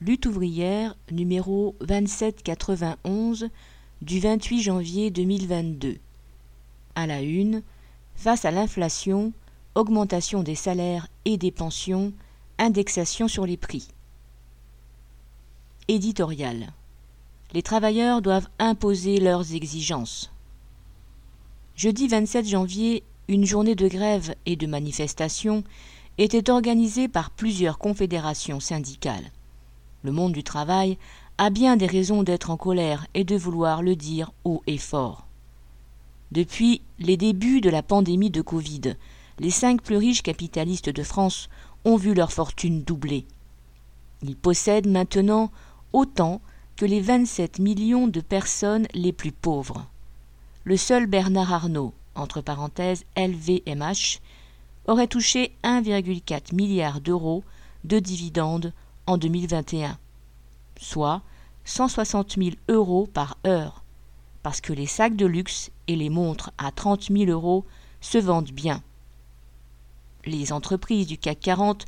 Lutte 0.00 0.26
ouvrière 0.26 0.94
numéro 1.10 1.74
2791 1.80 3.48
du 4.00 4.20
28 4.20 4.62
janvier 4.62 5.10
2022. 5.10 5.98
À 6.94 7.08
la 7.08 7.20
une, 7.20 7.62
face 8.14 8.44
à 8.44 8.52
l'inflation, 8.52 9.32
augmentation 9.74 10.44
des 10.44 10.54
salaires 10.54 11.08
et 11.24 11.36
des 11.36 11.50
pensions, 11.50 12.12
indexation 12.58 13.26
sur 13.26 13.44
les 13.44 13.56
prix. 13.56 13.88
Éditorial. 15.88 16.68
Les 17.52 17.62
travailleurs 17.62 18.22
doivent 18.22 18.48
imposer 18.60 19.18
leurs 19.18 19.52
exigences. 19.52 20.30
Jeudi 21.74 22.06
27 22.06 22.46
janvier, 22.46 23.02
une 23.26 23.44
journée 23.44 23.74
de 23.74 23.88
grève 23.88 24.36
et 24.46 24.54
de 24.54 24.68
manifestation 24.68 25.64
était 26.18 26.50
organisée 26.50 27.08
par 27.08 27.30
plusieurs 27.30 27.78
confédérations 27.78 28.60
syndicales. 28.60 29.32
Le 30.02 30.12
monde 30.12 30.32
du 30.32 30.44
travail 30.44 30.98
a 31.38 31.50
bien 31.50 31.76
des 31.76 31.86
raisons 31.86 32.22
d'être 32.22 32.50
en 32.50 32.56
colère 32.56 33.06
et 33.14 33.24
de 33.24 33.36
vouloir 33.36 33.82
le 33.82 33.96
dire 33.96 34.32
haut 34.44 34.62
et 34.66 34.78
fort. 34.78 35.26
Depuis 36.32 36.82
les 36.98 37.16
débuts 37.16 37.60
de 37.60 37.70
la 37.70 37.82
pandémie 37.82 38.30
de 38.30 38.42
Covid, 38.42 38.96
les 39.38 39.50
cinq 39.50 39.82
plus 39.82 39.96
riches 39.96 40.22
capitalistes 40.22 40.90
de 40.90 41.02
France 41.02 41.48
ont 41.84 41.96
vu 41.96 42.12
leur 42.14 42.32
fortune 42.32 42.82
doubler. 42.82 43.24
Ils 44.22 44.36
possèdent 44.36 44.88
maintenant 44.88 45.50
autant 45.92 46.40
que 46.76 46.84
les 46.84 47.00
27 47.00 47.58
millions 47.58 48.08
de 48.08 48.20
personnes 48.20 48.86
les 48.94 49.12
plus 49.12 49.32
pauvres. 49.32 49.86
Le 50.64 50.76
seul 50.76 51.06
Bernard 51.06 51.52
Arnault, 51.52 51.94
entre 52.14 52.40
parenthèses 52.40 53.04
LVMH, 53.16 54.20
aurait 54.86 55.06
touché 55.06 55.52
1,4 55.64 56.54
milliard 56.54 57.00
d'euros 57.00 57.42
de 57.84 57.98
dividendes 57.98 58.72
en 59.08 59.16
2021, 59.16 59.98
soit 60.78 61.22
160 61.64 62.36
000 62.36 62.50
euros 62.68 63.08
par 63.12 63.38
heure, 63.46 63.82
parce 64.42 64.60
que 64.60 64.72
les 64.74 64.86
sacs 64.86 65.16
de 65.16 65.26
luxe 65.26 65.70
et 65.88 65.96
les 65.96 66.10
montres 66.10 66.52
à 66.58 66.70
30 66.70 67.10
000 67.10 67.30
euros 67.30 67.64
se 68.02 68.18
vendent 68.18 68.52
bien. 68.52 68.82
Les 70.26 70.52
entreprises 70.52 71.06
du 71.06 71.16
CAC 71.16 71.40
40 71.40 71.86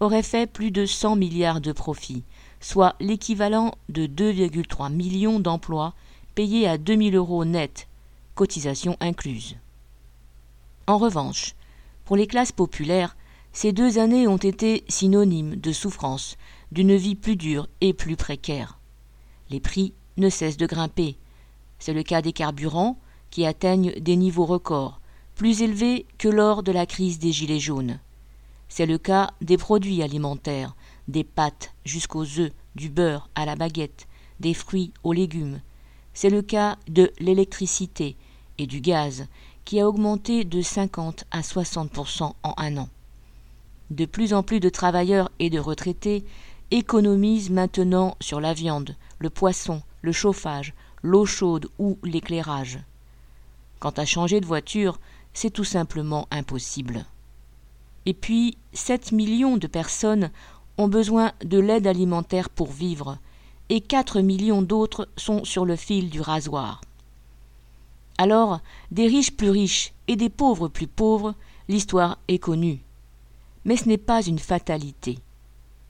auraient 0.00 0.22
fait 0.22 0.50
plus 0.50 0.70
de 0.70 0.86
100 0.86 1.16
milliards 1.16 1.60
de 1.60 1.72
profits, 1.72 2.24
soit 2.60 2.96
l'équivalent 3.00 3.74
de 3.90 4.06
2,3 4.06 4.90
millions 4.90 5.40
d'emplois 5.40 5.94
payés 6.34 6.66
à 6.66 6.78
2000 6.78 7.14
euros 7.16 7.44
net, 7.44 7.86
cotisations 8.34 8.96
incluses. 9.00 9.56
En 10.86 10.96
revanche, 10.96 11.54
pour 12.06 12.16
les 12.16 12.26
classes 12.26 12.52
populaires, 12.52 13.14
ces 13.52 13.72
deux 13.72 13.98
années 13.98 14.26
ont 14.26 14.38
été 14.38 14.84
synonymes 14.88 15.56
de 15.56 15.72
souffrance, 15.72 16.38
d'une 16.72 16.96
vie 16.96 17.14
plus 17.14 17.36
dure 17.36 17.68
et 17.82 17.92
plus 17.92 18.16
précaire. 18.16 18.78
Les 19.50 19.60
prix 19.60 19.92
ne 20.16 20.30
cessent 20.30 20.56
de 20.56 20.66
grimper. 20.66 21.18
C'est 21.78 21.92
le 21.92 22.02
cas 22.02 22.22
des 22.22 22.32
carburants, 22.32 22.98
qui 23.30 23.44
atteignent 23.44 23.92
des 24.00 24.16
niveaux 24.16 24.46
records, 24.46 25.00
plus 25.34 25.60
élevés 25.62 26.06
que 26.16 26.28
lors 26.28 26.62
de 26.62 26.72
la 26.72 26.86
crise 26.86 27.18
des 27.18 27.30
Gilets 27.30 27.60
jaunes. 27.60 27.98
C'est 28.68 28.86
le 28.86 28.96
cas 28.96 29.30
des 29.42 29.58
produits 29.58 30.02
alimentaires, 30.02 30.74
des 31.08 31.24
pâtes 31.24 31.74
jusqu'aux 31.84 32.24
œufs, 32.38 32.52
du 32.74 32.88
beurre 32.88 33.28
à 33.34 33.44
la 33.44 33.54
baguette, 33.54 34.06
des 34.40 34.54
fruits 34.54 34.92
aux 35.02 35.12
légumes. 35.12 35.60
C'est 36.14 36.30
le 36.30 36.40
cas 36.40 36.78
de 36.88 37.12
l'électricité 37.18 38.16
et 38.56 38.66
du 38.66 38.80
gaz, 38.80 39.26
qui 39.66 39.78
a 39.78 39.86
augmenté 39.86 40.44
de 40.44 40.62
50 40.62 41.24
à 41.30 41.42
60% 41.42 42.32
en 42.42 42.54
un 42.56 42.76
an. 42.78 42.88
De 43.90 44.06
plus 44.06 44.32
en 44.32 44.42
plus 44.42 44.58
de 44.58 44.70
travailleurs 44.70 45.30
et 45.38 45.50
de 45.50 45.58
retraités 45.58 46.24
économise 46.72 47.50
maintenant 47.50 48.16
sur 48.20 48.40
la 48.40 48.54
viande, 48.54 48.96
le 49.18 49.28
poisson, 49.28 49.82
le 50.00 50.10
chauffage, 50.10 50.72
l'eau 51.02 51.26
chaude 51.26 51.68
ou 51.78 51.98
l'éclairage. 52.02 52.78
Quant 53.78 53.90
à 53.90 54.06
changer 54.06 54.40
de 54.40 54.46
voiture, 54.46 54.98
c'est 55.34 55.50
tout 55.50 55.64
simplement 55.64 56.26
impossible. 56.30 57.04
Et 58.06 58.14
puis, 58.14 58.56
7 58.72 59.12
millions 59.12 59.58
de 59.58 59.66
personnes 59.66 60.30
ont 60.78 60.88
besoin 60.88 61.32
de 61.44 61.58
l'aide 61.58 61.86
alimentaire 61.86 62.48
pour 62.48 62.72
vivre, 62.72 63.18
et 63.68 63.82
4 63.82 64.22
millions 64.22 64.62
d'autres 64.62 65.08
sont 65.18 65.44
sur 65.44 65.66
le 65.66 65.76
fil 65.76 66.08
du 66.08 66.22
rasoir. 66.22 66.80
Alors, 68.16 68.60
des 68.90 69.08
riches 69.08 69.36
plus 69.36 69.50
riches 69.50 69.92
et 70.08 70.16
des 70.16 70.30
pauvres 70.30 70.68
plus 70.68 70.86
pauvres, 70.86 71.34
l'histoire 71.68 72.18
est 72.28 72.38
connue. 72.38 72.80
Mais 73.66 73.76
ce 73.76 73.88
n'est 73.88 73.98
pas 73.98 74.22
une 74.22 74.38
fatalité. 74.38 75.18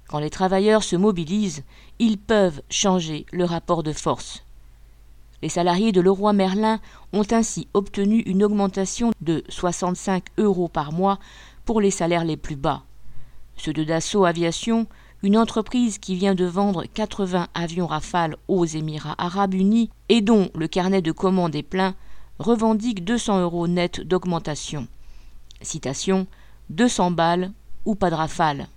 Quand 0.08 0.18
les 0.18 0.30
travailleurs 0.30 0.82
se 0.82 0.96
mobilisent, 0.96 1.64
ils 1.98 2.18
peuvent 2.18 2.62
changer 2.68 3.26
le 3.32 3.44
rapport 3.44 3.82
de 3.82 3.92
force. 3.92 4.44
Les 5.42 5.48
salariés 5.48 5.90
de 5.90 6.00
Leroy 6.00 6.32
Merlin 6.32 6.80
ont 7.12 7.26
ainsi 7.30 7.66
obtenu 7.74 8.20
une 8.20 8.44
augmentation 8.44 9.10
de 9.20 9.42
65 9.48 10.24
euros 10.38 10.68
par 10.68 10.92
mois 10.92 11.18
pour 11.64 11.80
les 11.80 11.90
salaires 11.90 12.24
les 12.24 12.36
plus 12.36 12.56
bas. 12.56 12.84
Ceux 13.56 13.72
de 13.72 13.84
Dassault 13.84 14.24
Aviation, 14.24 14.86
une 15.22 15.36
entreprise 15.36 15.98
qui 15.98 16.14
vient 16.14 16.34
de 16.34 16.44
vendre 16.44 16.84
80 16.94 17.48
avions 17.54 17.86
Rafale 17.86 18.36
aux 18.48 18.64
Émirats 18.64 19.14
arabes 19.19 19.54
unis 19.54 19.90
et 20.08 20.20
dont 20.20 20.50
le 20.54 20.69
carnet 20.69 21.02
de 21.02 21.12
commandes 21.12 21.54
est 21.54 21.62
plein, 21.62 21.94
revendique 22.38 23.04
200 23.04 23.40
euros 23.40 23.69
net 23.69 24.00
d'augmentation. 24.00 24.86
Citation 25.60 26.26
200 26.70 27.12
balles 27.12 27.52
ou 27.84 27.94
pas 27.94 28.10
de 28.10 28.14
Rafale. 28.14 28.69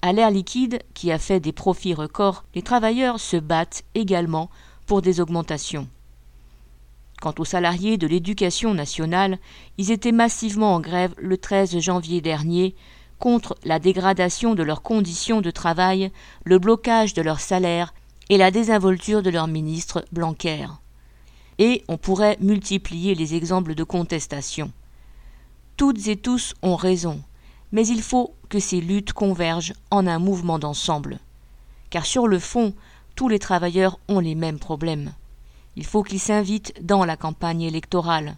À 0.00 0.12
l'air 0.12 0.30
liquide, 0.30 0.80
qui 0.94 1.10
a 1.10 1.18
fait 1.18 1.40
des 1.40 1.52
profits 1.52 1.94
records, 1.94 2.44
les 2.54 2.62
travailleurs 2.62 3.18
se 3.18 3.36
battent 3.36 3.82
également 3.94 4.48
pour 4.86 5.02
des 5.02 5.20
augmentations. 5.20 5.88
Quant 7.20 7.34
aux 7.38 7.44
salariés 7.44 7.98
de 7.98 8.06
l'éducation 8.06 8.74
nationale, 8.74 9.38
ils 9.76 9.90
étaient 9.90 10.12
massivement 10.12 10.74
en 10.74 10.80
grève 10.80 11.14
le 11.18 11.36
13 11.36 11.80
janvier 11.80 12.20
dernier 12.20 12.76
contre 13.18 13.56
la 13.64 13.80
dégradation 13.80 14.54
de 14.54 14.62
leurs 14.62 14.82
conditions 14.82 15.40
de 15.40 15.50
travail, 15.50 16.12
le 16.44 16.60
blocage 16.60 17.14
de 17.14 17.22
leurs 17.22 17.40
salaires 17.40 17.92
et 18.28 18.36
la 18.36 18.52
désinvolture 18.52 19.22
de 19.22 19.30
leur 19.30 19.48
ministre 19.48 20.04
Blanquer. 20.12 20.66
Et 21.58 21.82
on 21.88 21.96
pourrait 21.96 22.38
multiplier 22.40 23.16
les 23.16 23.34
exemples 23.34 23.74
de 23.74 23.82
contestation. 23.82 24.70
Toutes 25.76 26.06
et 26.06 26.16
tous 26.16 26.54
ont 26.62 26.76
raison, 26.76 27.20
mais 27.72 27.84
il 27.86 28.00
faut 28.00 28.34
que 28.48 28.60
ces 28.60 28.80
luttes 28.80 29.12
convergent 29.12 29.74
en 29.90 30.06
un 30.06 30.18
mouvement 30.18 30.58
d'ensemble. 30.58 31.18
Car 31.90 32.06
sur 32.06 32.26
le 32.26 32.38
fond, 32.38 32.74
tous 33.14 33.28
les 33.28 33.38
travailleurs 33.38 33.98
ont 34.08 34.20
les 34.20 34.34
mêmes 34.34 34.58
problèmes. 34.58 35.12
Il 35.76 35.84
faut 35.84 36.02
qu'ils 36.02 36.20
s'invitent 36.20 36.74
dans 36.80 37.04
la 37.04 37.16
campagne 37.16 37.62
électorale. 37.62 38.36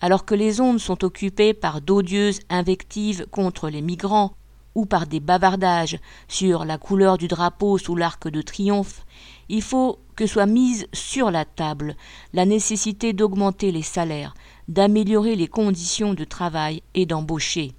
Alors 0.00 0.24
que 0.24 0.34
les 0.34 0.60
ondes 0.60 0.80
sont 0.80 1.04
occupées 1.04 1.54
par 1.54 1.80
d'odieuses 1.80 2.40
invectives 2.50 3.26
contre 3.30 3.68
les 3.68 3.82
migrants 3.82 4.34
ou 4.74 4.86
par 4.86 5.06
des 5.06 5.20
bavardages 5.20 5.98
sur 6.28 6.64
la 6.64 6.78
couleur 6.78 7.16
du 7.16 7.28
drapeau 7.28 7.78
sous 7.78 7.96
l'arc 7.96 8.28
de 8.28 8.42
triomphe, 8.42 9.04
il 9.48 9.62
faut 9.62 9.98
que 10.16 10.26
soit 10.26 10.46
mise 10.46 10.86
sur 10.92 11.30
la 11.30 11.44
table 11.44 11.96
la 12.32 12.44
nécessité 12.44 13.12
d'augmenter 13.12 13.72
les 13.72 13.82
salaires, 13.82 14.34
d'améliorer 14.68 15.36
les 15.36 15.48
conditions 15.48 16.14
de 16.14 16.24
travail 16.24 16.82
et 16.94 17.06
d'embaucher 17.06 17.72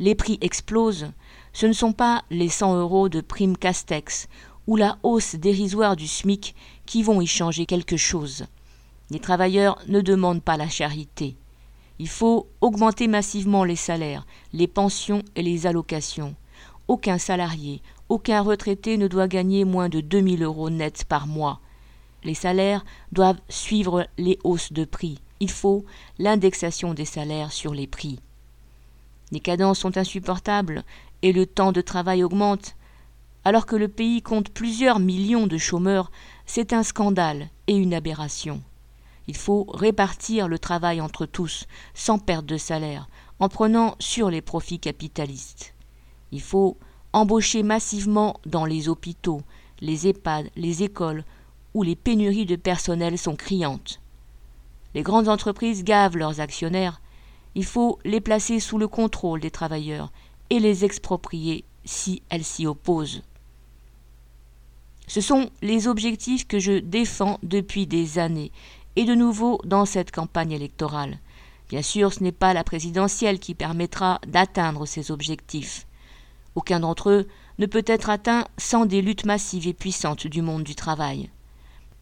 les 0.00 0.14
prix 0.14 0.38
explosent, 0.40 1.12
ce 1.52 1.66
ne 1.66 1.74
sont 1.74 1.92
pas 1.92 2.24
les 2.30 2.48
100 2.48 2.80
euros 2.80 3.08
de 3.10 3.20
prime 3.20 3.56
Castex 3.56 4.28
ou 4.66 4.76
la 4.76 4.98
hausse 5.02 5.34
dérisoire 5.34 5.94
du 5.94 6.08
SMIC 6.08 6.54
qui 6.86 7.02
vont 7.02 7.20
y 7.20 7.26
changer 7.26 7.66
quelque 7.66 7.98
chose. 7.98 8.46
Les 9.10 9.20
travailleurs 9.20 9.78
ne 9.88 10.00
demandent 10.00 10.42
pas 10.42 10.56
la 10.56 10.68
charité. 10.68 11.36
Il 11.98 12.08
faut 12.08 12.48
augmenter 12.62 13.08
massivement 13.08 13.62
les 13.62 13.76
salaires, 13.76 14.26
les 14.54 14.66
pensions 14.66 15.22
et 15.36 15.42
les 15.42 15.66
allocations. 15.66 16.34
Aucun 16.88 17.18
salarié, 17.18 17.82
aucun 18.08 18.40
retraité 18.40 18.96
ne 18.96 19.06
doit 19.06 19.28
gagner 19.28 19.66
moins 19.66 19.90
de 19.90 20.00
2000 20.00 20.42
euros 20.42 20.70
nets 20.70 21.04
par 21.04 21.26
mois. 21.26 21.60
Les 22.24 22.34
salaires 22.34 22.86
doivent 23.12 23.40
suivre 23.50 24.06
les 24.16 24.38
hausses 24.44 24.72
de 24.72 24.86
prix. 24.86 25.20
Il 25.40 25.50
faut 25.50 25.84
l'indexation 26.18 26.94
des 26.94 27.04
salaires 27.04 27.52
sur 27.52 27.74
les 27.74 27.86
prix. 27.86 28.18
Les 29.32 29.40
cadences 29.40 29.78
sont 29.78 29.96
insupportables 29.96 30.84
et 31.22 31.32
le 31.32 31.46
temps 31.46 31.72
de 31.72 31.80
travail 31.80 32.24
augmente. 32.24 32.76
Alors 33.44 33.66
que 33.66 33.76
le 33.76 33.88
pays 33.88 34.22
compte 34.22 34.50
plusieurs 34.50 34.98
millions 34.98 35.46
de 35.46 35.58
chômeurs, 35.58 36.10
c'est 36.46 36.72
un 36.72 36.82
scandale 36.82 37.48
et 37.66 37.76
une 37.76 37.94
aberration. 37.94 38.62
Il 39.28 39.36
faut 39.36 39.64
répartir 39.72 40.48
le 40.48 40.58
travail 40.58 41.00
entre 41.00 41.26
tous, 41.26 41.66
sans 41.94 42.18
perte 42.18 42.46
de 42.46 42.56
salaire, 42.56 43.08
en 43.38 43.48
prenant 43.48 43.94
sur 44.00 44.30
les 44.30 44.42
profits 44.42 44.80
capitalistes. 44.80 45.74
Il 46.32 46.40
faut 46.40 46.76
embaucher 47.12 47.62
massivement 47.62 48.40
dans 48.46 48.64
les 48.64 48.88
hôpitaux, 48.88 49.42
les 49.80 50.08
EHPAD, 50.08 50.50
les 50.56 50.82
écoles, 50.82 51.24
où 51.74 51.82
les 51.82 51.96
pénuries 51.96 52.46
de 52.46 52.56
personnel 52.56 53.16
sont 53.18 53.36
criantes. 53.36 54.00
Les 54.94 55.02
grandes 55.02 55.28
entreprises 55.28 55.84
gavent 55.84 56.16
leurs 56.16 56.40
actionnaires, 56.40 56.99
il 57.54 57.64
faut 57.64 57.98
les 58.04 58.20
placer 58.20 58.60
sous 58.60 58.78
le 58.78 58.88
contrôle 58.88 59.40
des 59.40 59.50
travailleurs 59.50 60.12
et 60.50 60.60
les 60.60 60.84
exproprier 60.84 61.64
si 61.84 62.22
elles 62.28 62.44
s'y 62.44 62.66
opposent. 62.66 63.22
Ce 65.06 65.20
sont 65.20 65.50
les 65.60 65.88
objectifs 65.88 66.46
que 66.46 66.60
je 66.60 66.78
défends 66.78 67.38
depuis 67.42 67.86
des 67.86 68.18
années, 68.18 68.52
et 68.96 69.04
de 69.04 69.14
nouveau 69.14 69.60
dans 69.64 69.84
cette 69.84 70.10
campagne 70.10 70.52
électorale. 70.52 71.18
Bien 71.68 71.82
sûr, 71.82 72.12
ce 72.12 72.22
n'est 72.22 72.32
pas 72.32 72.54
la 72.54 72.64
présidentielle 72.64 73.38
qui 73.38 73.54
permettra 73.54 74.20
d'atteindre 74.26 74.86
ces 74.86 75.10
objectifs. 75.10 75.86
Aucun 76.54 76.80
d'entre 76.80 77.10
eux 77.10 77.28
ne 77.58 77.66
peut 77.66 77.84
être 77.86 78.10
atteint 78.10 78.46
sans 78.58 78.86
des 78.86 79.02
luttes 79.02 79.24
massives 79.24 79.68
et 79.68 79.72
puissantes 79.72 80.26
du 80.26 80.42
monde 80.42 80.64
du 80.64 80.74
travail. 80.74 81.30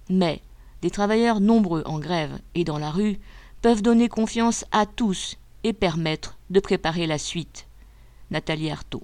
Mais 0.08 0.40
des 0.80 0.90
travailleurs 0.90 1.40
nombreux 1.40 1.82
en 1.84 1.98
grève 1.98 2.38
et 2.54 2.64
dans 2.64 2.78
la 2.78 2.90
rue 2.90 3.18
peuvent 3.62 3.82
donner 3.82 4.08
confiance 4.08 4.64
à 4.72 4.87
tous 4.87 5.37
et 5.64 5.72
permettre 5.72 6.38
de 6.50 6.60
préparer 6.60 7.06
la 7.06 7.19
suite. 7.19 7.66
Nathalie 8.31 8.70
Artaud 8.70 9.02